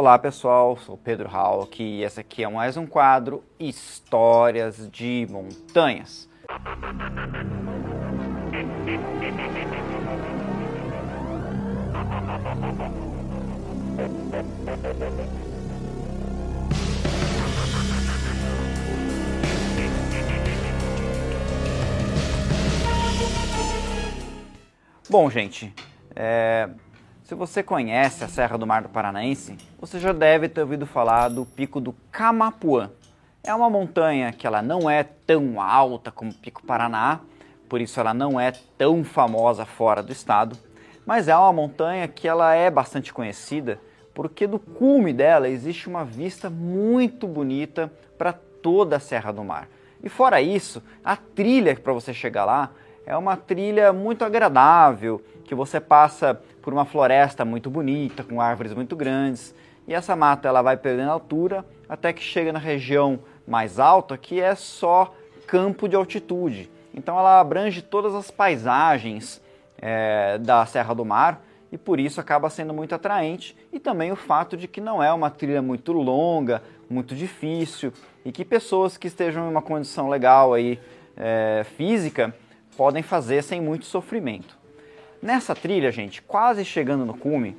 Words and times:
Olá 0.00 0.16
pessoal, 0.16 0.76
sou 0.76 0.96
Pedro 0.96 1.28
Hauck 1.28 1.82
e 1.82 2.04
esse 2.04 2.20
aqui 2.20 2.44
é 2.44 2.48
mais 2.48 2.76
um 2.76 2.86
quadro 2.86 3.42
Histórias 3.58 4.88
de 4.88 5.26
Montanhas. 5.28 6.30
Bom, 25.10 25.28
gente, 25.28 25.74
é, 26.14 26.70
se 27.28 27.34
você 27.34 27.62
conhece 27.62 28.24
a 28.24 28.28
Serra 28.28 28.56
do 28.56 28.66
Mar 28.66 28.80
do 28.80 28.88
Paranaense, 28.88 29.54
você 29.78 30.00
já 30.00 30.14
deve 30.14 30.48
ter 30.48 30.62
ouvido 30.62 30.86
falar 30.86 31.28
do 31.28 31.44
Pico 31.44 31.78
do 31.78 31.94
Camapuã. 32.10 32.90
É 33.44 33.54
uma 33.54 33.68
montanha 33.68 34.32
que 34.32 34.46
ela 34.46 34.62
não 34.62 34.88
é 34.88 35.02
tão 35.02 35.60
alta 35.60 36.10
como 36.10 36.30
o 36.30 36.34
Pico 36.34 36.64
Paraná, 36.64 37.20
por 37.68 37.82
isso 37.82 38.00
ela 38.00 38.14
não 38.14 38.40
é 38.40 38.52
tão 38.78 39.04
famosa 39.04 39.66
fora 39.66 40.02
do 40.02 40.10
estado, 40.10 40.56
mas 41.04 41.28
é 41.28 41.36
uma 41.36 41.52
montanha 41.52 42.08
que 42.08 42.26
ela 42.26 42.54
é 42.54 42.70
bastante 42.70 43.12
conhecida 43.12 43.78
porque 44.14 44.46
do 44.46 44.58
cume 44.58 45.12
dela 45.12 45.50
existe 45.50 45.86
uma 45.86 46.06
vista 46.06 46.48
muito 46.48 47.28
bonita 47.28 47.92
para 48.16 48.32
toda 48.32 48.96
a 48.96 49.00
Serra 49.00 49.32
do 49.32 49.44
Mar. 49.44 49.68
E 50.02 50.08
fora 50.08 50.40
isso, 50.40 50.82
a 51.04 51.14
trilha 51.14 51.76
para 51.76 51.92
você 51.92 52.14
chegar 52.14 52.46
lá 52.46 52.70
é 53.08 53.16
uma 53.16 53.38
trilha 53.38 53.90
muito 53.90 54.22
agradável, 54.22 55.24
que 55.46 55.54
você 55.54 55.80
passa 55.80 56.38
por 56.60 56.74
uma 56.74 56.84
floresta 56.84 57.42
muito 57.42 57.70
bonita, 57.70 58.22
com 58.22 58.38
árvores 58.38 58.74
muito 58.74 58.94
grandes, 58.94 59.54
e 59.86 59.94
essa 59.94 60.14
mata 60.14 60.46
ela 60.46 60.60
vai 60.60 60.76
perdendo 60.76 61.10
altura 61.10 61.64
até 61.88 62.12
que 62.12 62.22
chega 62.22 62.52
na 62.52 62.58
região 62.58 63.18
mais 63.46 63.78
alta, 63.78 64.18
que 64.18 64.38
é 64.38 64.54
só 64.54 65.14
campo 65.46 65.88
de 65.88 65.96
altitude. 65.96 66.70
Então 66.92 67.18
ela 67.18 67.40
abrange 67.40 67.80
todas 67.80 68.14
as 68.14 68.30
paisagens 68.30 69.40
é, 69.78 70.36
da 70.36 70.66
Serra 70.66 70.94
do 70.94 71.02
Mar 71.06 71.40
e 71.72 71.78
por 71.78 71.98
isso 71.98 72.20
acaba 72.20 72.50
sendo 72.50 72.74
muito 72.74 72.94
atraente 72.94 73.56
e 73.72 73.80
também 73.80 74.12
o 74.12 74.16
fato 74.16 74.54
de 74.54 74.68
que 74.68 74.82
não 74.82 75.02
é 75.02 75.10
uma 75.10 75.30
trilha 75.30 75.62
muito 75.62 75.92
longa, 75.92 76.62
muito 76.90 77.14
difícil 77.14 77.90
e 78.22 78.30
que 78.30 78.44
pessoas 78.44 78.98
que 78.98 79.06
estejam 79.06 79.46
em 79.46 79.50
uma 79.50 79.62
condição 79.62 80.10
legal 80.10 80.52
aí 80.52 80.78
é, 81.16 81.64
física 81.74 82.34
podem 82.78 83.02
fazer 83.02 83.42
sem 83.42 83.60
muito 83.60 83.86
sofrimento. 83.86 84.56
Nessa 85.20 85.52
trilha, 85.52 85.90
gente, 85.90 86.22
quase 86.22 86.64
chegando 86.64 87.04
no 87.04 87.12
cume, 87.12 87.56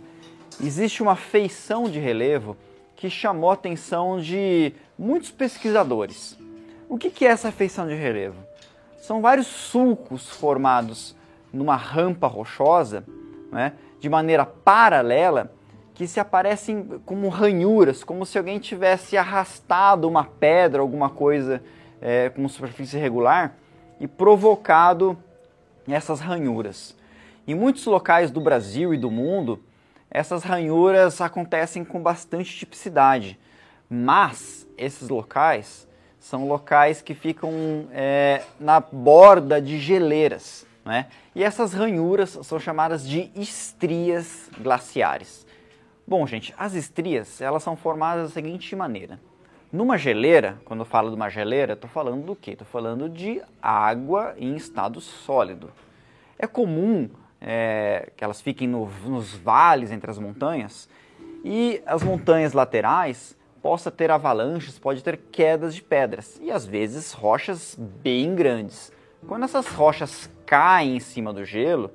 existe 0.63 1.03
uma 1.03 1.17
feição 1.17 1.89
de 1.89 1.99
relevo 1.99 2.55
que 2.95 3.09
chamou 3.09 3.51
a 3.51 3.53
atenção 3.55 4.17
de 4.17 4.71
muitos 4.97 5.29
pesquisadores. 5.29 6.39
O 6.87 6.97
que 6.97 7.25
é 7.25 7.27
essa 7.27 7.51
feição 7.51 7.85
de 7.85 7.95
relevo? 7.95 8.37
São 8.97 9.21
vários 9.21 9.47
sulcos 9.47 10.29
formados 10.29 11.13
numa 11.51 11.75
rampa 11.75 12.27
rochosa, 12.27 13.03
né, 13.51 13.73
de 13.99 14.07
maneira 14.07 14.45
paralela, 14.45 15.51
que 15.93 16.07
se 16.07 16.21
aparecem 16.21 17.01
como 17.05 17.27
ranhuras, 17.27 18.05
como 18.05 18.25
se 18.25 18.37
alguém 18.37 18.57
tivesse 18.57 19.17
arrastado 19.17 20.07
uma 20.07 20.23
pedra, 20.23 20.81
alguma 20.81 21.09
coisa 21.09 21.61
é, 21.99 22.29
com 22.29 22.47
superfície 22.47 22.95
irregular 22.95 23.57
e 23.99 24.07
provocado 24.07 25.17
essas 25.87 26.19
ranhuras. 26.19 26.95
Em 27.47 27.55
muitos 27.55 27.85
locais 27.85 28.31
do 28.31 28.39
Brasil 28.39 28.93
e 28.93 28.97
do 28.97 29.09
mundo, 29.09 29.59
essas 30.09 30.43
ranhuras 30.43 31.21
acontecem 31.21 31.83
com 31.83 32.01
bastante 32.01 32.55
tipicidade, 32.55 33.39
mas 33.89 34.67
esses 34.77 35.09
locais 35.09 35.87
são 36.19 36.47
locais 36.47 37.01
que 37.01 37.13
ficam 37.13 37.51
é, 37.91 38.43
na 38.59 38.79
borda 38.79 39.61
de 39.61 39.79
geleiras. 39.79 40.65
Né? 40.83 41.07
E 41.35 41.43
essas 41.43 41.73
ranhuras 41.73 42.37
são 42.43 42.59
chamadas 42.59 43.07
de 43.07 43.31
estrias 43.35 44.49
glaciares. 44.59 45.45
Bom, 46.07 46.25
gente, 46.25 46.53
as 46.57 46.73
estrias 46.73 47.39
elas 47.39 47.61
são 47.61 47.75
formadas 47.75 48.29
da 48.29 48.33
seguinte 48.33 48.75
maneira. 48.75 49.19
Numa 49.71 49.99
geleira, 49.99 50.59
quando 50.65 50.79
eu 50.79 50.85
falo 50.85 51.09
de 51.09 51.15
uma 51.15 51.29
geleira, 51.29 51.73
estou 51.73 51.87
falando 51.87 52.25
do 52.25 52.35
quê? 52.35 52.51
Estou 52.51 52.65
falando 52.65 53.07
de 53.07 53.39
água 53.61 54.33
em 54.35 54.55
estado 54.55 54.99
sólido. 54.99 55.71
É 56.39 56.47
comum 56.47 57.07
é, 57.39 58.11
que 58.17 58.23
elas 58.23 58.41
fiquem 58.41 58.67
no, 58.67 58.89
nos 59.05 59.35
vales 59.35 59.91
entre 59.91 60.09
as 60.09 60.17
montanhas 60.17 60.89
e 61.43 61.83
as 61.85 62.01
montanhas 62.01 62.53
laterais 62.53 63.37
possa 63.61 63.91
ter 63.91 64.09
avalanches, 64.09 64.79
pode 64.79 65.03
ter 65.03 65.17
quedas 65.31 65.75
de 65.75 65.83
pedras 65.83 66.39
e 66.41 66.49
às 66.49 66.65
vezes 66.65 67.11
rochas 67.11 67.77
bem 67.77 68.33
grandes. 68.33 68.91
Quando 69.27 69.43
essas 69.43 69.67
rochas 69.67 70.31
caem 70.47 70.95
em 70.95 70.99
cima 70.99 71.31
do 71.31 71.45
gelo, 71.45 71.91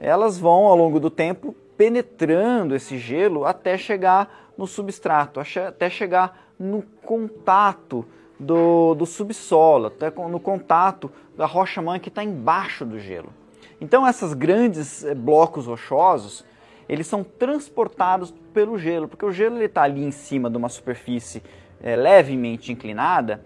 elas 0.00 0.36
vão 0.36 0.66
ao 0.66 0.74
longo 0.74 0.98
do 0.98 1.10
tempo 1.10 1.54
penetrando 1.76 2.74
esse 2.74 2.98
gelo 2.98 3.44
até 3.44 3.78
chegar 3.78 4.52
no 4.58 4.66
substrato, 4.66 5.40
até 5.40 5.88
chegar 5.88 6.43
no 6.58 6.82
contato 7.02 8.04
do, 8.38 8.94
do 8.94 9.06
subsolo, 9.06 9.86
até 9.86 10.10
no 10.10 10.40
contato 10.40 11.10
da 11.36 11.46
rocha 11.46 11.80
mãe 11.80 12.00
que 12.00 12.08
está 12.08 12.22
embaixo 12.22 12.84
do 12.84 12.98
gelo. 12.98 13.32
Então 13.80 14.06
esses 14.06 14.32
grandes 14.34 15.04
eh, 15.04 15.14
blocos 15.14 15.66
rochosos, 15.66 16.44
eles 16.88 17.06
são 17.06 17.24
transportados 17.24 18.32
pelo 18.52 18.78
gelo, 18.78 19.08
porque 19.08 19.24
o 19.24 19.32
gelo 19.32 19.60
está 19.62 19.82
ali 19.82 20.04
em 20.04 20.10
cima 20.10 20.50
de 20.50 20.56
uma 20.56 20.68
superfície 20.68 21.42
é, 21.82 21.96
levemente 21.96 22.72
inclinada 22.72 23.44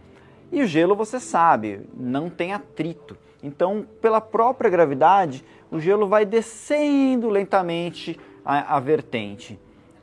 e 0.51 0.63
o 0.63 0.67
gelo, 0.67 0.97
você 0.97 1.21
sabe, 1.21 1.81
não 1.95 2.31
tem 2.31 2.53
atrito. 2.53 3.17
Então, 3.43 3.87
pela 4.01 4.21
própria 4.21 4.71
gravidade, 4.71 5.45
o 5.71 5.79
gelo 5.79 6.09
vai 6.09 6.25
descendo 6.25 7.29
lentamente 7.29 8.19
a, 8.45 8.77
a 8.77 8.81
vertente 8.81 9.59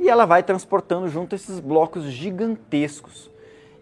e 0.06 0.10
ela 0.10 0.28
vai 0.28 0.44
transportando 0.44 1.10
junto 1.10 1.34
esses 1.34 1.60
blocos 1.60 2.04
gigantescos. 2.04 3.32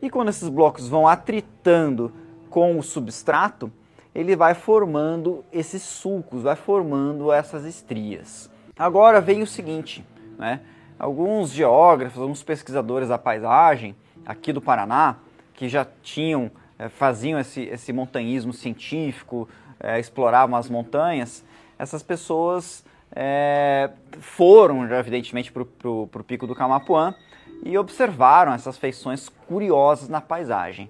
E 0.02 0.10
quando 0.10 0.30
esses 0.30 0.48
blocos 0.48 0.88
vão 0.88 1.06
atritando 1.06 2.14
com 2.50 2.80
o 2.80 2.82
substrato, 2.82 3.70
ele 4.16 4.34
vai 4.34 4.54
formando 4.54 5.44
esses 5.52 5.82
sulcos, 5.82 6.44
vai 6.44 6.56
formando 6.56 7.30
essas 7.30 7.66
estrias. 7.66 8.50
Agora 8.80 9.20
vem 9.20 9.42
o 9.42 9.48
seguinte, 9.48 10.06
né? 10.38 10.62
alguns 10.98 11.52
geógrafos, 11.52 12.22
alguns 12.22 12.42
pesquisadores 12.42 13.10
da 13.10 13.18
paisagem 13.18 13.94
aqui 14.26 14.54
do 14.54 14.62
Paraná, 14.62 15.18
que 15.54 15.68
já 15.68 15.86
tinham, 16.02 16.50
é, 16.80 16.88
faziam 16.88 17.38
esse, 17.38 17.64
esse 17.64 17.92
montanhismo 17.92 18.54
científico, 18.54 19.50
é, 19.78 20.00
exploravam 20.00 20.56
as 20.56 20.70
montanhas, 20.70 21.44
essas 21.78 22.02
pessoas 22.02 22.86
é, 23.16 23.90
foram, 24.20 24.92
evidentemente, 24.92 25.52
para 25.52 25.64
o 25.90 26.24
pico 26.26 26.48
do 26.48 26.56
Camapuã 26.56 27.16
e 27.64 27.78
observaram 27.78 28.54
essas 28.54 28.78
feições 28.78 29.30
curiosas 29.48 30.10
na 30.10 30.20
paisagem. 30.20 30.90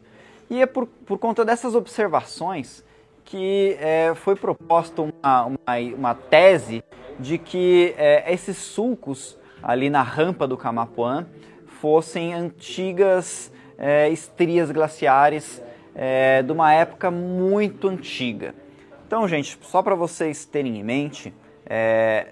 E 0.50 0.62
é 0.62 0.66
por, 0.66 0.88
por 0.88 1.18
conta 1.18 1.44
dessas 1.46 1.76
observações 1.76 2.84
que 3.26 3.78
é, 3.80 4.14
foi 4.16 4.36
proposta 4.36 5.02
uma, 5.02 5.46
uma, 5.46 5.78
uma, 5.96 6.16
tese 6.16 6.84
de 7.20 7.38
que 7.38 7.94
é, 7.98 8.32
esses 8.34 8.58
sulcos 8.58 9.38
ali 9.62 9.90
na 9.90 10.02
rampa 10.02 10.48
do 10.48 10.58
Camapuã 10.58 11.26
fossem 11.80 12.34
antigas 12.34 13.52
é, 13.78 14.10
estrias 14.10 14.72
glaciares 14.72 15.62
é, 15.96 16.42
de 16.42 16.52
uma 16.52 16.74
época 16.74 17.10
muito 17.10 17.88
antiga. 17.88 18.54
Então, 19.08 19.28
gente, 19.28 19.58
só 19.62 19.82
para 19.82 19.96
vocês 19.96 20.46
terem 20.46 20.80
em 20.80 20.84
mente, 20.84 21.34
é, 21.66 22.28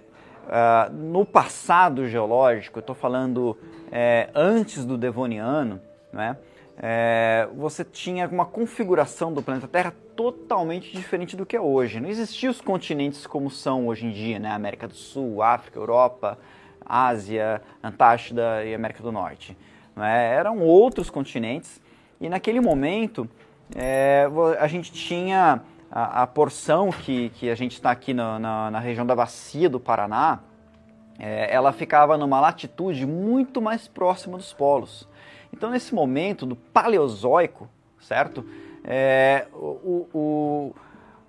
uh, 0.48 0.94
no 0.94 1.26
passado 1.26 2.08
geológico, 2.08 2.80
eu 2.80 2.82
estou 2.82 2.96
falando 2.96 3.58
é, 3.92 4.30
antes 4.34 4.86
do 4.86 4.98
Devoniano, 4.98 5.82
né? 6.12 6.38
é, 6.82 7.48
você 7.56 7.84
tinha 7.84 8.28
uma 8.28 8.46
configuração 8.46 9.32
do 9.32 9.42
planeta 9.44 9.68
Terra 9.68 9.94
totalmente 10.16 10.92
diferente 10.92 11.38
do 11.38 11.46
que 11.46 11.56
é 11.56 11.62
hoje. 11.62 12.00
Não 12.00 12.10
existiam 12.10 12.50
os 12.50 12.60
continentes 12.60 13.28
como 13.28 13.52
são 13.52 13.88
hoje 13.88 14.08
em 14.08 14.12
dia, 14.12 14.40
né? 14.40 14.50
América 14.52 14.88
do 14.88 14.96
Sul, 14.96 15.44
África, 15.44 15.80
Europa, 15.80 16.40
Ásia, 16.84 17.62
Antártida 17.84 18.66
e 18.66 18.74
América 18.74 19.04
do 19.04 19.12
Norte. 19.12 19.56
É? 19.98 20.34
Eram 20.36 20.60
outros 20.60 21.10
continentes 21.10 21.80
e 22.20 22.28
naquele 22.30 22.60
momento 22.60 23.30
é, 23.76 24.28
a 24.60 24.68
gente 24.68 24.92
tinha 24.92 25.62
a, 25.92 26.24
a, 26.24 26.28
porção 26.28 26.90
que, 26.90 27.30
que 27.32 27.50
a 27.50 27.56
gente 27.56 27.74
está 27.74 27.92
aqui 27.92 28.14
na, 28.14 28.40
na, 28.40 28.72
na, 28.72 28.80
região 28.80 29.06
da 29.06 29.14
bacia 29.14 29.70
do 29.70 29.80
Paraná, 29.80 30.40
é, 31.20 31.54
ela 31.54 31.74
ficava 31.74 32.18
numa 32.18 32.40
latitude 32.40 33.06
muito 33.06 33.62
mais 33.62 33.88
próxima 33.88 34.38
dos 34.38 34.54
polos. 34.54 35.08
Então, 35.52 35.70
nesse 35.70 35.94
momento 35.94 36.46
do 36.46 36.56
Paleozoico, 36.56 37.70
certo? 38.00 38.46
É, 38.84 39.48
o, 39.54 40.08
o, 40.14 40.76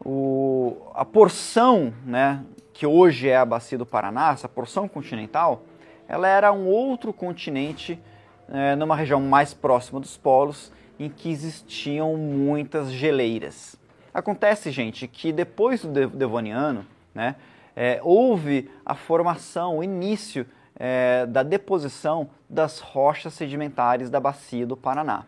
o, 0.05 0.77
a 0.95 1.05
porção 1.05 1.93
né, 2.07 2.45
que 2.73 2.87
hoje 2.87 3.29
é 3.29 3.37
a 3.37 3.45
bacia 3.45 3.77
do 3.77 3.85
Paraná, 3.85 4.31
essa 4.31 4.49
porção 4.49 4.87
continental, 4.87 5.63
ela 6.09 6.29
era 6.29 6.53
um 6.53 6.67
outro 6.67 7.13
continente 7.13 8.01
é, 8.49 8.77
numa 8.77 8.95
região 8.95 9.21
mais 9.21 9.53
próxima 9.53 9.99
dos 9.99 10.17
polos 10.17 10.73
em 10.99 11.09
que 11.09 11.31
existiam 11.31 12.17
muitas 12.17 12.93
geleiras. 12.93 13.77
Acontece, 14.15 14.71
gente, 14.71 15.09
que 15.09 15.33
depois 15.33 15.83
do 15.83 16.09
Devoniano, 16.09 16.85
né, 17.15 17.37
é, 17.75 17.99
houve 18.03 18.71
a 18.85 18.95
formação, 18.95 19.79
o 19.79 19.85
início 19.85 20.47
é, 20.77 21.25
da 21.27 21.43
deposição 21.43 22.29
das 22.49 22.79
rochas 22.79 23.33
sedimentares 23.33 24.11
da 24.11 24.21
bacia 24.21 24.67
do 24.67 24.77
Paraná. 24.77 25.25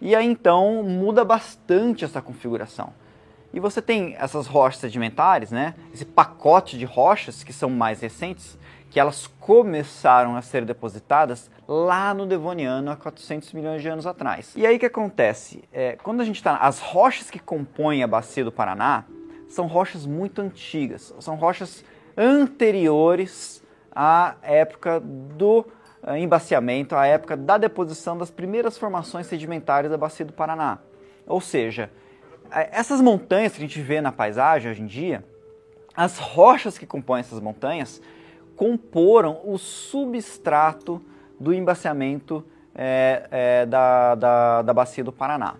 E 0.00 0.14
aí 0.16 0.26
então 0.26 0.82
muda 0.82 1.24
bastante 1.24 2.04
essa 2.04 2.20
configuração. 2.20 2.92
E 3.52 3.60
você 3.60 3.82
tem 3.82 4.14
essas 4.18 4.46
rochas 4.46 4.80
sedimentares, 4.80 5.50
né, 5.50 5.74
esse 5.92 6.04
pacote 6.04 6.78
de 6.78 6.84
rochas 6.84 7.44
que 7.44 7.52
são 7.52 7.70
mais 7.70 8.00
recentes, 8.00 8.58
que 8.90 8.98
elas 8.98 9.28
começaram 9.38 10.34
a 10.36 10.42
ser 10.42 10.64
depositadas 10.64 11.48
lá 11.66 12.12
no 12.12 12.26
Devoniano 12.26 12.90
há 12.90 12.96
400 12.96 13.52
milhões 13.52 13.80
de 13.80 13.88
anos 13.88 14.04
atrás. 14.04 14.52
E 14.56 14.66
aí 14.66 14.76
o 14.76 14.78
que 14.80 14.86
acontece? 14.86 15.62
É, 15.72 15.96
quando 16.02 16.20
a 16.20 16.24
gente 16.24 16.36
está. 16.36 16.56
As 16.56 16.80
rochas 16.80 17.30
que 17.30 17.38
compõem 17.38 18.02
a 18.02 18.08
bacia 18.08 18.44
do 18.44 18.50
Paraná 18.50 19.04
são 19.48 19.66
rochas 19.66 20.04
muito 20.04 20.42
antigas, 20.42 21.14
são 21.20 21.36
rochas 21.36 21.84
anteriores 22.16 23.62
à 23.94 24.34
época 24.42 25.00
do 25.00 25.60
uh, 26.02 26.16
embaciamento, 26.16 26.96
à 26.96 27.06
época 27.06 27.36
da 27.36 27.58
deposição 27.58 28.18
das 28.18 28.30
primeiras 28.30 28.76
formações 28.76 29.26
sedimentares 29.26 29.90
da 29.90 29.96
bacia 29.96 30.26
do 30.26 30.32
Paraná. 30.32 30.78
Ou 31.26 31.40
seja, 31.40 31.90
essas 32.50 33.00
montanhas 33.00 33.52
que 33.52 33.58
a 33.58 33.66
gente 33.66 33.80
vê 33.80 34.00
na 34.00 34.10
paisagem 34.10 34.70
hoje 34.70 34.82
em 34.82 34.86
dia, 34.86 35.24
as 35.94 36.18
rochas 36.18 36.76
que 36.76 36.86
compõem 36.86 37.20
essas 37.20 37.40
montanhas 37.40 38.00
comporam 38.60 39.40
o 39.42 39.56
substrato 39.56 41.00
do 41.40 41.50
embaciamento 41.50 42.44
é, 42.74 43.26
é, 43.30 43.64
da, 43.64 44.14
da, 44.14 44.60
da, 44.60 44.74
bacia 44.74 45.02
do 45.02 45.10
Paraná. 45.10 45.54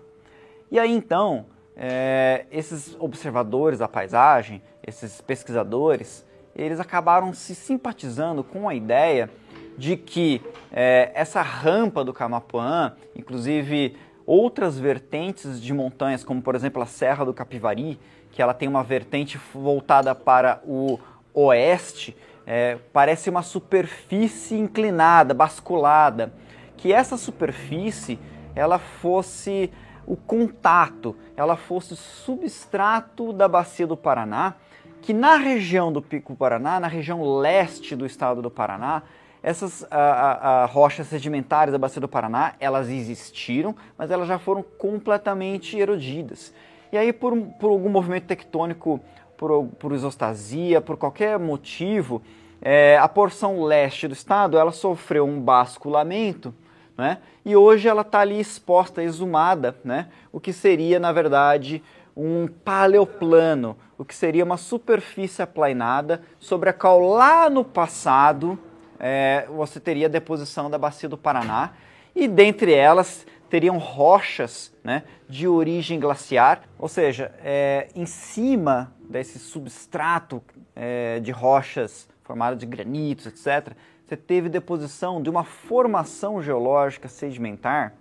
E 0.69 0.77
aí 0.77 0.91
então, 0.91 1.47
é, 1.75 2.45
esses 2.51 2.95
observadores 2.99 3.79
da 3.79 3.87
paisagem, 3.87 4.61
esses 4.85 5.19
pesquisadores, 5.19 6.23
eles 6.55 6.79
acabaram 6.79 7.33
se 7.33 7.55
simpatizando 7.55 8.43
com 8.43 8.69
a 8.69 8.75
ideia 8.75 9.31
de 9.75 9.97
que 9.97 10.39
é, 10.71 11.09
essa 11.15 11.41
rampa 11.41 12.03
do 12.05 12.13
Camapuã, 12.13 12.93
inclusive 13.15 13.97
outras 14.27 14.77
vertentes 14.77 15.59
de 15.59 15.73
montanhas, 15.73 16.23
como 16.23 16.39
por 16.39 16.53
exemplo 16.53 16.79
a 16.83 16.85
Serra 16.85 17.25
do 17.25 17.33
Capivari, 17.33 17.99
que 18.31 18.43
ela 18.43 18.53
tem 18.53 18.69
uma 18.69 18.83
vertente 18.83 19.39
voltada 19.55 20.13
para 20.13 20.61
o 20.63 20.99
oeste, 21.33 22.15
é, 22.45 22.77
parece 22.91 23.29
uma 23.29 23.43
superfície 23.43 24.55
inclinada, 24.55 25.33
basculada, 25.33 26.33
que 26.77 26.91
essa 26.91 27.17
superfície 27.17 28.19
ela 28.55 28.79
fosse 28.79 29.71
o 30.05 30.15
contato, 30.15 31.15
ela 31.37 31.55
fosse 31.55 31.95
substrato 31.95 33.31
da 33.31 33.47
bacia 33.47 33.87
do 33.87 33.95
Paraná, 33.95 34.55
que 35.01 35.13
na 35.13 35.35
região 35.35 35.91
do 35.91 36.01
Pico 36.01 36.35
Paraná, 36.35 36.79
na 36.79 36.87
região 36.87 37.39
leste 37.39 37.95
do 37.95 38.05
estado 38.05 38.41
do 38.41 38.51
Paraná, 38.51 39.03
essas 39.43 39.85
a, 39.89 39.97
a, 39.97 40.63
a, 40.63 40.65
rochas 40.65 41.07
sedimentares 41.07 41.71
da 41.71 41.77
bacia 41.77 41.99
do 41.99 42.07
Paraná, 42.07 42.53
elas 42.59 42.89
existiram, 42.89 43.75
mas 43.97 44.11
elas 44.11 44.27
já 44.27 44.37
foram 44.37 44.61
completamente 44.61 45.77
erodidas. 45.77 46.53
E 46.91 46.97
aí, 46.97 47.11
por, 47.11 47.35
por 47.59 47.71
algum 47.71 47.89
movimento 47.89 48.25
tectônico 48.25 48.99
por, 49.41 49.65
por 49.79 49.91
isostasia, 49.91 50.79
por 50.79 50.95
qualquer 50.97 51.39
motivo, 51.39 52.21
é, 52.61 52.95
a 52.99 53.09
porção 53.09 53.63
leste 53.63 54.07
do 54.07 54.13
estado 54.13 54.55
ela 54.55 54.71
sofreu 54.71 55.25
um 55.25 55.41
basculamento 55.41 56.53
né? 56.95 57.17
e 57.43 57.55
hoje 57.55 57.87
ela 57.87 58.03
está 58.03 58.19
ali 58.19 58.39
exposta, 58.39 59.01
exumada, 59.01 59.75
né? 59.83 60.09
o 60.31 60.39
que 60.39 60.53
seria, 60.53 60.99
na 60.99 61.11
verdade, 61.11 61.81
um 62.15 62.47
paleoplano, 62.47 63.75
o 63.97 64.05
que 64.05 64.13
seria 64.13 64.45
uma 64.45 64.57
superfície 64.57 65.41
aplainada 65.41 66.21
sobre 66.39 66.69
a 66.69 66.73
qual 66.73 66.99
lá 66.99 67.49
no 67.49 67.65
passado 67.65 68.59
é, 68.99 69.47
você 69.49 69.79
teria 69.79 70.05
a 70.05 70.09
deposição 70.09 70.69
da 70.69 70.77
bacia 70.77 71.09
do 71.09 71.17
Paraná 71.17 71.71
e 72.15 72.27
dentre 72.27 72.75
elas 72.75 73.25
teriam 73.51 73.77
rochas 73.77 74.73
né, 74.81 75.03
de 75.27 75.45
origem 75.45 75.99
glaciar, 75.99 76.61
ou 76.79 76.87
seja, 76.87 77.35
é, 77.43 77.89
em 77.93 78.05
cima 78.05 78.95
desse 79.09 79.37
substrato 79.39 80.41
é, 80.73 81.19
de 81.19 81.31
rochas 81.31 82.07
formadas 82.23 82.57
de 82.57 82.65
granitos, 82.65 83.25
etc., 83.25 83.75
você 84.07 84.15
teve 84.15 84.47
deposição 84.47 85.21
de 85.21 85.29
uma 85.29 85.43
formação 85.43 86.41
geológica 86.41 87.09
sedimentar 87.09 87.93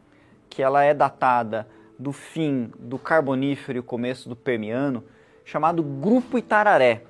que 0.49 0.62
ela 0.62 0.85
é 0.85 0.94
datada 0.94 1.69
do 1.99 2.12
fim 2.12 2.73
do 2.79 2.99
Carbonífero 2.99 3.79
e 3.79 3.81
o 3.81 3.85
começo 3.85 4.29
do 4.29 4.37
Permiano, 4.37 5.05
chamado 5.44 5.82
Grupo 5.82 6.38
Itararé. 6.38 7.03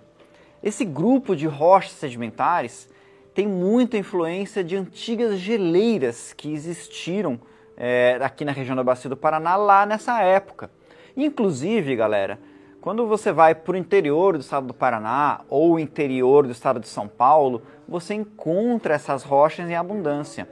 Esse 0.63 0.85
grupo 0.85 1.37
de 1.37 1.47
rochas 1.47 1.93
sedimentares 1.93 2.89
tem 3.35 3.47
muita 3.47 3.99
influência 3.99 4.65
de 4.65 4.77
antigas 4.77 5.39
geleiras 5.39 6.33
que 6.33 6.53
existiram 6.53 7.39
é, 7.82 8.19
aqui 8.21 8.44
na 8.44 8.53
região 8.53 8.77
da 8.77 8.85
Bacia 8.85 9.09
do 9.09 9.17
Paraná 9.17 9.56
lá 9.56 9.87
nessa 9.87 10.21
época. 10.21 10.71
Inclusive, 11.17 11.97
galera, 11.97 12.38
quando 12.79 13.06
você 13.06 13.32
vai 13.32 13.55
para 13.55 13.73
o 13.73 13.77
interior 13.77 14.35
do 14.35 14.41
estado 14.41 14.67
do 14.67 14.75
Paraná 14.75 15.41
ou 15.49 15.79
interior 15.79 16.47
do 16.47 16.53
estado 16.53 16.79
de 16.79 16.88
São 16.88 17.09
Paulo, 17.09 17.62
você 17.88 18.12
encontra 18.12 18.94
essas 18.94 19.23
rochas 19.23 19.69
em 19.69 19.75
abundância. 19.75 20.47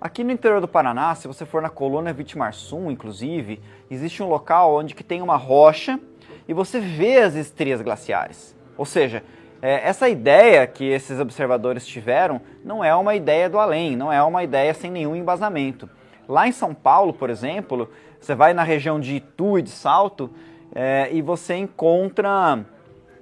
Aqui 0.00 0.22
no 0.22 0.30
interior 0.30 0.60
do 0.60 0.68
Paraná, 0.68 1.12
se 1.16 1.26
você 1.26 1.44
for 1.44 1.60
na 1.60 1.68
colônia 1.68 2.12
Vitimarsum, 2.12 2.88
inclusive, 2.92 3.60
existe 3.90 4.22
um 4.22 4.28
local 4.28 4.76
onde 4.76 4.94
que 4.94 5.02
tem 5.02 5.20
uma 5.20 5.36
rocha 5.36 5.98
e 6.46 6.54
você 6.54 6.78
vê 6.78 7.18
as 7.18 7.34
estrias 7.34 7.82
glaciares. 7.82 8.56
Ou 8.76 8.84
seja, 8.84 9.24
é, 9.60 9.88
essa 9.88 10.08
ideia 10.08 10.64
que 10.68 10.84
esses 10.84 11.18
observadores 11.18 11.84
tiveram 11.84 12.40
não 12.64 12.84
é 12.84 12.94
uma 12.94 13.16
ideia 13.16 13.50
do 13.50 13.58
além, 13.58 13.96
não 13.96 14.12
é 14.12 14.22
uma 14.22 14.44
ideia 14.44 14.72
sem 14.72 14.92
nenhum 14.92 15.16
embasamento. 15.16 15.90
Lá 16.28 16.46
em 16.46 16.52
São 16.52 16.74
Paulo, 16.74 17.14
por 17.14 17.30
exemplo, 17.30 17.90
você 18.20 18.34
vai 18.34 18.52
na 18.52 18.62
região 18.62 19.00
de 19.00 19.16
Itu 19.16 19.58
e 19.58 19.62
de 19.62 19.70
Salto, 19.70 20.30
é, 20.74 21.08
e 21.10 21.22
você 21.22 21.56
encontra 21.56 22.64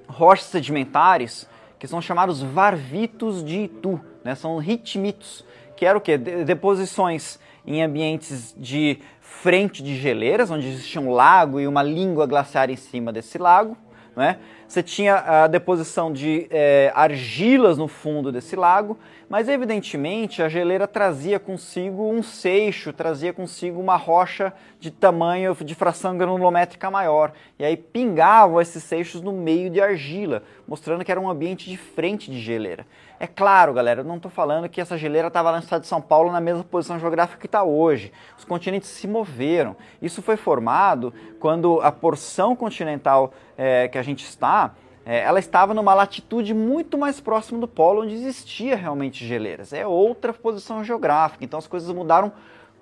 rochas 0.08 0.47
sedimentares 0.47 1.49
que 1.79 1.87
são 1.87 2.03
chamados 2.03 2.43
varvitos 2.43 3.44
de 3.44 3.64
Itu, 3.64 4.00
né? 4.25 4.35
são 4.35 4.58
ritmitos, 4.58 5.44
que 5.76 5.87
eram 5.87 5.99
o 5.99 6.00
quê? 6.00 6.19
Deposições 6.19 7.38
em 7.67 7.82
ambientes 7.82 8.55
de 8.56 8.99
frente 9.21 9.83
de 9.83 9.97
geleiras, 9.97 10.50
onde 10.50 10.66
existia 10.66 11.00
um 11.00 11.11
lago 11.12 11.61
e 11.61 11.66
uma 11.66 11.83
língua 11.83 12.26
glaciar 12.26 12.71
em 12.71 12.76
cima 12.76 13.12
desse 13.12 13.38
lago. 13.38 13.76
Né? 14.16 14.38
Você 14.66 14.82
tinha 14.82 15.44
a 15.44 15.46
deposição 15.46 16.11
de 16.11 16.49
é, 16.50 16.90
argilas 16.94 17.76
no 17.76 17.87
fundo 17.87 18.32
desse 18.32 18.56
lago 18.56 18.99
mas 19.28 19.49
evidentemente 19.49 20.40
a 20.40 20.49
geleira 20.49 20.87
trazia 20.87 21.40
consigo 21.40 22.08
um 22.08 22.23
seixo, 22.23 22.92
trazia 22.92 23.32
consigo 23.32 23.80
uma 23.80 23.96
rocha 23.96 24.52
de 24.78 24.90
tamanho 24.90 25.54
de 25.54 25.75
fração 25.75 26.16
granulométrica 26.16 26.90
maior. 26.90 27.32
E 27.58 27.64
aí 27.64 27.76
pingavam 27.76 28.61
esses 28.61 28.85
seixos 28.85 29.20
no 29.20 29.32
meio 29.32 29.68
de 29.68 29.80
argila, 29.80 30.44
mostrando 30.66 31.04
que 31.04 31.11
era 31.11 31.20
um 31.20 31.28
ambiente 31.28 31.68
diferente 31.68 32.30
de 32.30 32.38
geleira. 32.38 32.87
É 33.18 33.26
claro, 33.26 33.73
galera, 33.73 34.00
eu 34.00 34.04
não 34.04 34.16
estou 34.16 34.30
falando 34.30 34.68
que 34.68 34.80
essa 34.80 34.99
geleira 34.99 35.28
estava 35.28 35.50
lá 35.50 35.56
no 35.56 35.62
estado 35.62 35.82
de 35.82 35.88
São 35.88 36.00
Paulo 36.00 36.30
na 36.30 36.40
mesma 36.40 36.62
posição 36.62 36.99
geográfica 36.99 37.40
que 37.40 37.46
está 37.46 37.62
hoje. 37.62 38.12
Os 38.37 38.44
continentes 38.44 38.88
se 38.88 39.06
moveram. 39.08 39.75
Isso 40.02 40.20
foi 40.20 40.37
formado 40.37 41.14
quando 41.40 41.80
a 41.80 41.90
porção 41.90 42.54
continental 42.54 43.32
é, 43.56 43.88
que 43.88 43.96
a 43.96 44.02
gente 44.02 44.25
está 44.25 44.75
é, 45.08 45.20
ela 45.20 45.38
estava 45.38 45.73
numa 45.73 45.94
latitude 45.94 46.52
muito 46.52 46.99
mais 46.99 47.20
próxima 47.20 47.61
do 47.61 47.68
polo, 47.68 48.02
onde 48.02 48.12
existia 48.12 48.75
realmente 48.75 49.25
geleiras. 49.25 49.73
É 49.73 49.87
outra 49.87 50.32
posição 50.32 50.82
geográfica, 50.82 51.44
então 51.44 51.61
as 51.61 51.68
coisas 51.68 51.88
mudaram 51.94 52.32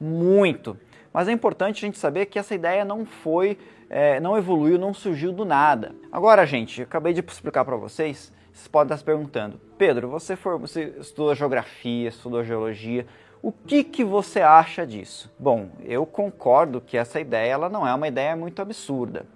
muito. 0.00 0.74
Mas 1.12 1.28
é 1.28 1.32
importante 1.32 1.84
a 1.84 1.86
gente 1.86 1.98
saber 1.98 2.24
que 2.24 2.38
essa 2.38 2.54
ideia 2.54 2.82
não 2.82 3.04
foi, 3.04 3.58
é, 3.90 4.18
não 4.20 4.38
evoluiu, 4.38 4.78
não 4.78 4.94
surgiu 4.94 5.32
do 5.32 5.44
nada. 5.44 5.94
Agora, 6.10 6.46
gente, 6.46 6.80
eu 6.80 6.86
acabei 6.86 7.12
de 7.12 7.20
explicar 7.20 7.62
para 7.62 7.76
vocês, 7.76 8.32
vocês 8.54 8.68
podem 8.68 8.86
estar 8.86 8.96
se 8.98 9.04
perguntando, 9.04 9.60
Pedro, 9.76 10.08
você, 10.08 10.36
for, 10.36 10.58
você 10.58 10.94
estudou 10.98 11.34
geografia, 11.34 12.08
estudou 12.08 12.42
geologia, 12.42 13.06
o 13.42 13.52
que, 13.52 13.84
que 13.84 14.02
você 14.02 14.40
acha 14.40 14.86
disso? 14.86 15.30
Bom, 15.38 15.68
eu 15.82 16.06
concordo 16.06 16.80
que 16.80 16.96
essa 16.96 17.20
ideia 17.20 17.52
ela 17.52 17.68
não 17.68 17.86
é 17.86 17.92
uma 17.92 18.08
ideia 18.08 18.34
muito 18.34 18.62
absurda 18.62 19.26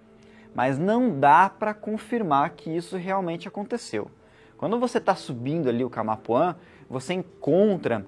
mas 0.58 0.76
não 0.76 1.18
dá 1.20 1.48
para 1.48 1.72
confirmar 1.72 2.50
que 2.50 2.68
isso 2.68 2.96
realmente 2.96 3.46
aconteceu. 3.46 4.10
Quando 4.56 4.76
você 4.76 4.98
está 4.98 5.14
subindo 5.14 5.68
ali 5.68 5.84
o 5.84 5.90
Camapuã, 5.90 6.56
você 6.90 7.14
encontra 7.14 8.04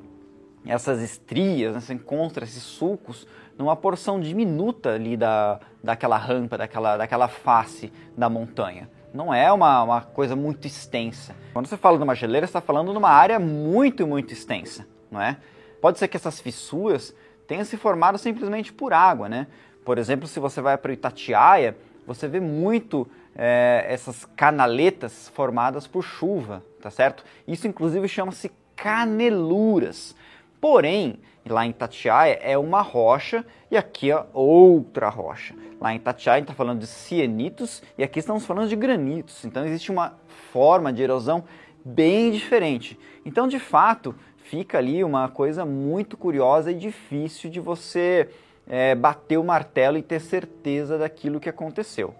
essas 0.67 1.00
estrias, 1.00 1.75
né? 1.75 1.81
você 1.81 1.95
encontra 1.95 2.45
esses 2.45 2.64
sulcos 2.64 3.25
numa 3.57 3.76
porção 3.76 4.19
diminuta 4.19 4.95
ali 4.95 5.17
da, 5.17 5.61
daquela 5.81 6.17
rampa, 6.17 6.59
daquela, 6.59 6.97
daquela 6.97 7.29
face 7.29 7.93
da 8.17 8.29
montanha. 8.29 8.90
Não 9.12 9.33
é 9.33 9.52
uma, 9.52 9.83
uma 9.83 10.00
coisa 10.02 10.37
muito 10.37 10.67
extensa. 10.67 11.35
Quando 11.52 11.67
você 11.67 11.76
fala 11.76 11.99
de 11.99 12.05
uma 12.05 12.14
geleira, 12.14 12.47
você 12.47 12.50
está 12.50 12.61
falando 12.61 12.93
de 12.93 12.99
uma 12.99 13.11
área 13.11 13.38
muito, 13.38 14.07
muito 14.07 14.33
extensa, 14.33 14.87
não 15.11 15.21
é? 15.21 15.37
Pode 15.81 15.99
ser 15.99 16.09
que 16.09 16.17
essas 16.17 16.40
fissuras 16.40 17.14
tenham 17.47 17.64
se 17.64 17.76
formado 17.76 18.19
simplesmente 18.19 18.73
por 18.73 18.93
água, 18.93 19.29
né? 19.29 19.47
Por 19.85 19.99
exemplo, 19.99 20.29
se 20.29 20.38
você 20.38 20.61
vai 20.61 20.76
para 20.76 20.93
Itatiaia, 20.93 21.76
você 22.07 22.29
vê 22.29 22.38
muito 22.38 23.09
é, 23.35 23.85
essas 23.88 24.25
canaletas 24.37 25.29
formadas 25.35 25.87
por 25.87 26.02
chuva, 26.02 26.62
tá 26.81 26.90
certo? 26.90 27.25
Isso 27.47 27.67
inclusive 27.67 28.07
chama-se 28.07 28.50
caneluras. 28.76 30.14
Porém, 30.61 31.19
lá 31.52 31.66
em 31.66 31.71
Itatiaia 31.71 32.38
é 32.42 32.57
uma 32.57 32.80
rocha 32.80 33.45
e 33.71 33.76
aqui 33.76 34.11
é 34.11 34.25
outra 34.33 35.09
rocha. 35.09 35.54
Lá 35.80 35.92
em 35.92 35.97
Itatiaia 35.97 36.37
a 36.37 36.38
gente 36.38 36.50
está 36.50 36.54
falando 36.54 36.80
de 36.80 36.87
cianitos 36.87 37.83
e 37.97 38.02
aqui 38.02 38.19
estamos 38.19 38.47
falando 38.47 38.69
de 38.69 38.76
granitos. 38.76 39.45
Então 39.45 39.64
existe 39.64 39.90
uma 39.90 40.14
forma 40.52 40.92
de 40.92 41.02
erosão 41.02 41.45
bem 41.85 42.30
diferente. 42.30 42.99
Então, 43.25 43.49
de 43.49 43.59
fato, 43.59 44.14
fica 44.37 44.78
ali 44.78 45.02
uma 45.04 45.28
coisa 45.28 45.64
muito 45.64 46.16
curiosa 46.16 46.73
e 46.73 46.75
difícil 46.75 47.50
de 47.50 47.61
você 47.61 48.28
é, 48.66 48.95
bater 48.95 49.38
o 49.38 49.45
martelo 49.45 49.97
e 49.99 50.02
ter 50.02 50.21
certeza 50.21 50.99
daquilo 50.99 51.40
que 51.40 51.49
aconteceu. 51.49 52.14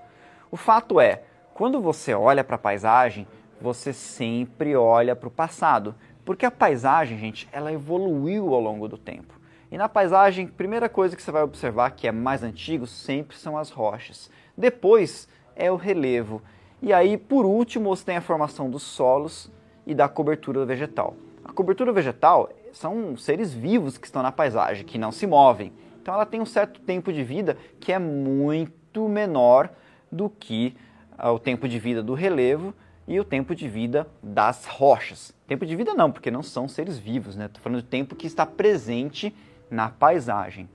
O 0.51 0.57
fato 0.57 1.01
é, 1.01 1.23
quando 1.55 1.81
você 1.81 2.15
olha 2.15 2.43
para 2.43 2.57
a 2.57 2.59
paisagem, 2.59 3.27
você 3.61 3.93
sempre 3.93 4.75
olha 4.75 5.15
para 5.15 5.29
o 5.29 5.31
passado, 5.31 5.95
porque 6.31 6.47
a 6.47 6.51
paisagem, 6.53 7.19
gente, 7.19 7.49
ela 7.51 7.73
evoluiu 7.73 8.55
ao 8.55 8.61
longo 8.61 8.87
do 8.87 8.97
tempo. 8.97 9.35
E 9.69 9.77
na 9.77 9.89
paisagem, 9.89 10.47
primeira 10.47 10.89
coisa 10.89 11.17
que 11.17 11.23
você 11.25 11.33
vai 11.33 11.43
observar 11.43 11.91
que 11.91 12.07
é 12.07 12.13
mais 12.13 12.45
antigo 12.45 12.87
sempre 12.87 13.37
são 13.37 13.59
as 13.59 13.71
rochas. 13.71 14.31
Depois 14.57 15.29
é 15.57 15.73
o 15.73 15.75
relevo. 15.75 16.41
E 16.81 16.93
aí, 16.93 17.17
por 17.17 17.45
último, 17.45 17.89
você 17.89 18.05
tem 18.05 18.17
a 18.17 18.21
formação 18.21 18.71
dos 18.71 18.85
solos 18.85 19.51
e 19.85 19.93
da 19.93 20.09
cobertura 20.09 20.65
vegetal. 20.65 21.17
A 21.45 21.53
cobertura 21.53 21.91
vegetal 21.91 22.49
são 22.73 23.17
seres 23.17 23.53
vivos 23.53 23.99
que 23.99 24.07
estão 24.07 24.23
na 24.23 24.31
paisagem, 24.31 24.87
que 24.87 24.99
não 24.99 25.11
se 25.11 25.27
movem. 25.27 25.73
Então 26.01 26.15
ela 26.15 26.25
tem 26.25 26.41
um 26.41 26.47
certo 26.47 26.81
tempo 26.81 27.13
de 27.13 27.25
vida 27.25 27.57
que 27.81 27.93
é 27.93 27.99
muito 27.99 29.09
menor 29.09 29.69
do 30.13 30.31
que 30.31 30.77
ah, 31.19 31.33
o 31.33 31.41
tempo 31.41 31.69
de 31.69 31.81
vida 31.81 32.05
do 32.05 32.15
relevo 32.15 32.73
e 33.11 33.19
o 33.19 33.25
tempo 33.25 33.57
de 33.57 33.69
vida 33.69 34.07
das 34.23 34.67
rochas. 34.67 35.35
Tempo 35.49 35.67
de 35.67 35.75
vida 35.75 35.93
não, 35.95 36.13
porque 36.13 36.31
não 36.31 36.45
são 36.45 36.69
seres 36.69 36.97
vivos, 36.97 37.35
né? 37.35 37.47
Estou 37.47 37.61
falando 37.61 37.83
do 37.83 37.89
tempo 37.89 38.15
que 38.15 38.25
está 38.25 38.47
presente 38.47 39.35
na 39.69 39.89
paisagem. 39.89 40.71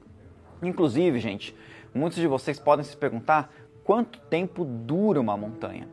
Inclusive, 0.62 1.18
gente, 1.18 1.56
muitos 1.94 2.20
de 2.20 2.28
vocês 2.28 2.60
podem 2.60 2.84
se 2.84 2.98
perguntar 2.98 3.50
quanto 3.86 4.20
tempo 4.20 4.66
dura 4.66 5.22
uma 5.22 5.38
montanha, 5.38 5.88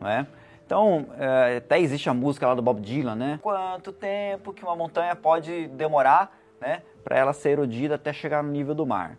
não 0.00 0.08
é? 0.08 0.26
Então, 0.64 1.08
é, 1.18 1.58
até 1.58 1.78
existe 1.78 2.08
a 2.08 2.14
música 2.14 2.46
lá 2.46 2.54
do 2.54 2.62
Bob 2.62 2.80
Dylan, 2.80 3.14
né? 3.14 3.38
Quanto 3.42 3.92
tempo 3.92 4.54
que 4.54 4.62
uma 4.62 4.74
montanha 4.74 5.14
pode 5.14 5.68
demorar, 5.68 6.34
né? 6.58 6.80
para 7.04 7.18
ela 7.18 7.34
ser 7.34 7.50
erodida 7.50 7.96
até 7.96 8.14
chegar 8.14 8.42
no 8.42 8.50
nível 8.50 8.74
do 8.74 8.86
mar. 8.86 9.18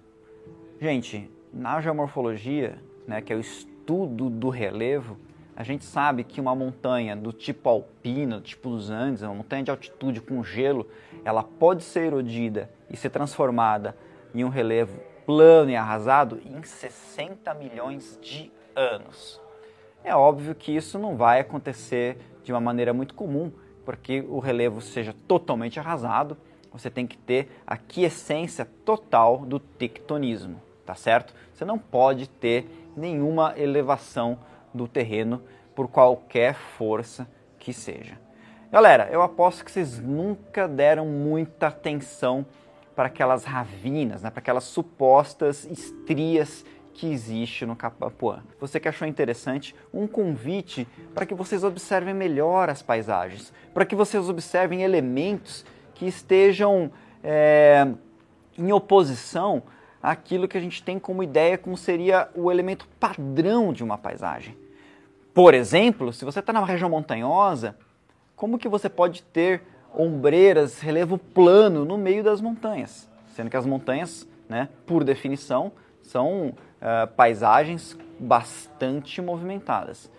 Gente, 0.81 1.29
na 1.53 1.79
geomorfologia, 1.79 2.79
né, 3.07 3.21
que 3.21 3.31
é 3.31 3.35
o 3.35 3.39
estudo 3.39 4.27
do 4.27 4.49
relevo, 4.49 5.19
a 5.55 5.63
gente 5.63 5.85
sabe 5.85 6.23
que 6.23 6.41
uma 6.41 6.55
montanha 6.55 7.15
do 7.15 7.31
tipo 7.31 7.69
alpino, 7.69 8.41
tipo 8.41 8.69
dos 8.69 8.89
Andes, 8.89 9.21
uma 9.21 9.33
montanha 9.33 9.63
de 9.63 9.71
altitude 9.71 10.21
com 10.21 10.43
gelo, 10.43 10.87
ela 11.23 11.43
pode 11.43 11.83
ser 11.83 12.07
erodida 12.07 12.69
e 12.89 12.97
ser 12.97 13.09
transformada 13.09 13.95
em 14.33 14.43
um 14.43 14.49
relevo 14.49 14.99
plano 15.25 15.69
e 15.71 15.75
arrasado 15.75 16.41
em 16.45 16.61
60 16.61 17.53
milhões 17.53 18.19
de 18.21 18.51
anos. 18.75 19.39
É 20.03 20.15
óbvio 20.15 20.53
que 20.55 20.75
isso 20.75 20.99
não 20.99 21.15
vai 21.15 21.39
acontecer 21.39 22.17
de 22.43 22.51
uma 22.51 22.59
maneira 22.59 22.93
muito 22.93 23.13
comum, 23.13 23.51
porque 23.85 24.21
o 24.27 24.39
relevo 24.39 24.81
seja 24.81 25.13
totalmente 25.27 25.79
arrasado 25.79 26.37
você 26.73 26.89
tem 26.89 27.05
que 27.05 27.15
ter 27.15 27.49
a 27.67 27.77
quiescência 27.77 28.67
total 28.83 29.45
do 29.45 29.59
tectonismo, 29.59 30.59
tá 30.83 30.95
certo? 30.95 31.33
Você 31.53 31.63
não 31.63 31.77
pode 31.77 32.27
ter 32.27 32.67
nenhuma 32.97 33.53
elevação 33.55 34.39
do 34.73 34.87
terreno 34.87 35.41
por 35.75 35.87
qualquer 35.87 36.55
força 36.55 37.27
que 37.59 37.73
seja. 37.73 38.19
Galera, 38.71 39.07
eu 39.11 39.21
aposto 39.21 39.63
que 39.63 39.71
vocês 39.71 39.99
nunca 39.99 40.67
deram 40.67 41.05
muita 41.05 41.67
atenção 41.67 42.45
para 42.95 43.07
aquelas 43.07 43.43
ravinas, 43.43 44.21
né, 44.21 44.29
para 44.29 44.39
aquelas 44.39 44.63
supostas 44.63 45.65
estrias 45.65 46.65
que 46.93 47.11
existe 47.11 47.65
no 47.65 47.75
Capapuã. 47.75 48.43
Você 48.59 48.79
que 48.79 48.87
achou 48.87 49.07
interessante, 49.07 49.75
um 49.93 50.07
convite 50.07 50.87
para 51.13 51.25
que 51.25 51.33
vocês 51.33 51.63
observem 51.63 52.13
melhor 52.13 52.69
as 52.69 52.81
paisagens, 52.81 53.51
para 53.73 53.85
que 53.85 53.95
vocês 53.95 54.29
observem 54.29 54.83
elementos 54.83 55.65
que 55.95 56.05
estejam 56.05 56.91
é, 57.23 57.87
em 58.57 58.71
oposição 58.71 59.63
àquilo 60.01 60.47
que 60.47 60.57
a 60.57 60.61
gente 60.61 60.83
tem 60.83 60.99
como 60.99 61.23
ideia 61.23 61.57
como 61.57 61.77
seria 61.77 62.29
o 62.35 62.51
elemento 62.51 62.87
padrão 62.99 63.73
de 63.73 63.83
uma 63.83 63.97
paisagem. 63.97 64.62
Por 65.33 65.55
exemplo, 65.55 66.13
se 66.13 66.23
você 66.23 66.39
está 66.39 66.53
numa 66.53 66.67
região 66.67 66.89
montanhosa, 66.89 67.75
como 68.35 68.59
que 68.59 68.69
você 68.69 68.87
pode 68.87 69.23
ter 69.23 69.63
ombreiras, 69.91 70.79
relevo 70.79 71.17
plano 71.17 71.83
no 71.83 71.97
meio 71.97 72.23
das 72.23 72.39
montanhas? 72.39 73.09
Sendo 73.35 73.49
que 73.49 73.57
as 73.57 73.65
montanhas, 73.65 74.27
né, 74.47 74.69
por 74.85 75.03
definição, 75.03 75.71
são 76.03 76.49
uh, 76.49 77.07
paisagens 77.15 77.97
bastante 78.19 79.23
movimentadas. 79.23 80.11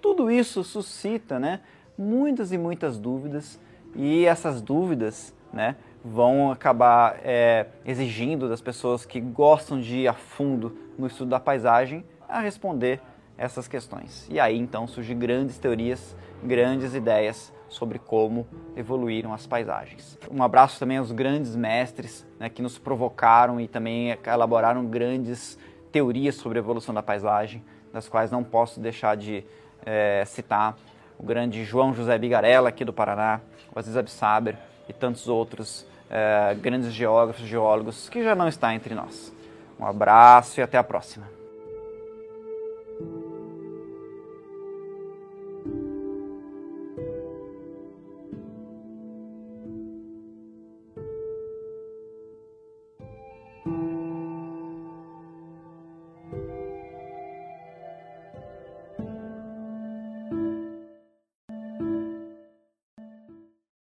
Tudo 0.00 0.30
isso 0.30 0.64
suscita 0.64 1.38
né, 1.38 1.60
muitas 1.98 2.50
e 2.50 2.56
muitas 2.56 2.98
dúvidas 2.98 3.60
e 3.94 4.24
essas 4.24 4.62
dúvidas 4.62 5.34
né, 5.52 5.76
vão 6.02 6.50
acabar 6.50 7.20
é, 7.22 7.66
exigindo 7.84 8.48
das 8.48 8.62
pessoas 8.62 9.04
que 9.04 9.20
gostam 9.20 9.78
de 9.78 9.98
ir 9.98 10.08
a 10.08 10.14
fundo 10.14 10.78
no 10.98 11.06
estudo 11.06 11.28
da 11.28 11.38
paisagem 11.38 12.02
a 12.26 12.40
responder 12.40 13.02
essas 13.42 13.66
questões. 13.66 14.28
E 14.30 14.38
aí 14.38 14.56
então 14.56 14.86
surgem 14.86 15.18
grandes 15.18 15.58
teorias, 15.58 16.14
grandes 16.44 16.94
ideias 16.94 17.52
sobre 17.68 17.98
como 17.98 18.46
evoluíram 18.76 19.34
as 19.34 19.48
paisagens. 19.48 20.16
Um 20.30 20.44
abraço 20.44 20.78
também 20.78 20.98
aos 20.98 21.10
grandes 21.10 21.56
mestres 21.56 22.24
né, 22.38 22.48
que 22.48 22.62
nos 22.62 22.78
provocaram 22.78 23.60
e 23.60 23.66
também 23.66 24.16
elaboraram 24.24 24.86
grandes 24.86 25.58
teorias 25.90 26.36
sobre 26.36 26.58
a 26.58 26.60
evolução 26.60 26.94
da 26.94 27.02
paisagem, 27.02 27.64
das 27.92 28.08
quais 28.08 28.30
não 28.30 28.44
posso 28.44 28.78
deixar 28.78 29.16
de 29.16 29.44
é, 29.84 30.22
citar 30.24 30.76
o 31.18 31.24
grande 31.24 31.64
João 31.64 31.92
José 31.92 32.16
Bigarella, 32.16 32.68
aqui 32.68 32.84
do 32.84 32.92
Paraná, 32.92 33.40
o 33.74 33.78
Aziz 33.78 33.96
Absaber 33.96 34.56
e 34.88 34.92
tantos 34.92 35.26
outros 35.26 35.84
é, 36.08 36.54
grandes 36.54 36.92
geógrafos, 36.92 37.44
geólogos 37.44 38.08
que 38.08 38.22
já 38.22 38.36
não 38.36 38.46
está 38.46 38.72
entre 38.72 38.94
nós. 38.94 39.32
Um 39.80 39.86
abraço 39.86 40.60
e 40.60 40.62
até 40.62 40.78
a 40.78 40.84
próxima. 40.84 41.41